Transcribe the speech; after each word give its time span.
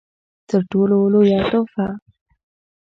تر 0.49 0.61
ټولو 0.71 0.97
لويه 1.13 1.39
تحفه 1.51 1.87